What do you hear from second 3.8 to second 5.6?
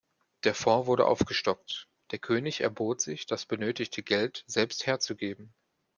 Geld selbst herzugeben.